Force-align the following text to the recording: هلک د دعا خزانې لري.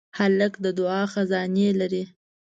هلک 0.17 0.53
د 0.63 0.65
دعا 0.79 1.01
خزانې 1.13 1.67
لري. 1.79 2.03